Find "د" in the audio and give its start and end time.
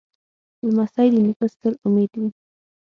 1.13-1.15